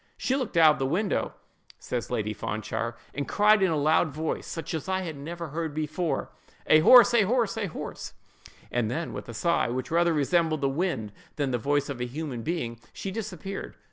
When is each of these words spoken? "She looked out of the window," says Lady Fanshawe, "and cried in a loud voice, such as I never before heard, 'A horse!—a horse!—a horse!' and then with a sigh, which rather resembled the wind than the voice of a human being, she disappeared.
"She 0.17 0.35
looked 0.35 0.57
out 0.57 0.73
of 0.73 0.79
the 0.79 0.87
window," 0.87 1.35
says 1.77 2.09
Lady 2.09 2.33
Fanshawe, 2.33 2.93
"and 3.13 3.27
cried 3.27 3.61
in 3.61 3.69
a 3.69 3.75
loud 3.77 4.09
voice, 4.09 4.47
such 4.47 4.73
as 4.73 4.89
I 4.89 5.11
never 5.11 5.47
before 5.69 6.17
heard, 6.17 6.29
'A 6.65 6.79
horse!—a 6.79 7.21
horse!—a 7.25 7.67
horse!' 7.67 8.13
and 8.71 8.89
then 8.89 9.13
with 9.13 9.29
a 9.29 9.35
sigh, 9.35 9.67
which 9.67 9.91
rather 9.91 10.11
resembled 10.11 10.61
the 10.61 10.69
wind 10.69 11.11
than 11.35 11.51
the 11.51 11.59
voice 11.59 11.87
of 11.87 12.01
a 12.01 12.07
human 12.07 12.41
being, 12.41 12.79
she 12.93 13.11
disappeared. 13.11 13.75